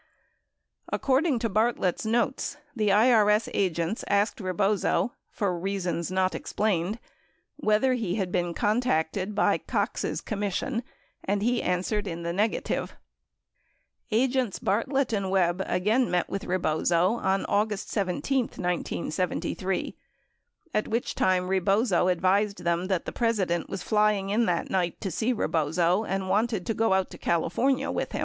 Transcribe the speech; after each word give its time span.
According 0.91 1.37
to 1.39 1.47
Bartlett's 1.49 2.07
notes, 2.07 2.57
the 2.75 2.87
IRS 2.89 3.47
agents 3.53 4.03
asked 4.07 4.39
Rebozo, 4.41 5.13
for 5.29 5.55
reasons 5.55 6.09
not 6.11 6.33
explained, 6.33 6.97
whether 7.57 7.93
he 7.93 8.15
had 8.15 8.31
been 8.31 8.55
contacted 8.55 9.35
by 9.35 9.59
"Cox's 9.59 10.19
commission" 10.19 10.81
and 11.23 11.43
he 11.43 11.61
answered 11.61 12.07
in 12.07 12.23
the 12.23 12.33
negative. 12.33 12.95
Agents 14.09 14.57
Bartlett 14.57 15.13
and 15.13 15.29
Webb 15.29 15.61
again 15.67 16.09
met 16.09 16.27
with 16.29 16.45
Rebozo 16.45 17.11
on 17.17 17.45
August 17.45 17.91
17, 17.91 18.45
1973, 18.57 19.95
at 20.73 20.87
which 20.87 21.13
time 21.13 21.47
Rebozo 21.47 22.07
advised 22.07 22.63
them 22.63 22.87
that 22.87 23.05
the 23.05 23.11
President 23.11 23.69
was 23.69 23.83
flying 23.83 24.31
in 24.31 24.47
that 24.47 24.71
night 24.71 24.99
to 25.01 25.11
see 25.11 25.31
Rebozo 25.31 26.03
and 26.05 26.27
wanted 26.27 26.65
to 26.65 26.73
go 26.73 26.93
out 26.93 27.11
to 27.11 27.19
California 27.19 27.91
with 27.91 27.93
79 27.93 27.93
24 27.93 27.93
Hearings 27.93 27.93
11641 27.93 28.09
42. 28.13 28.19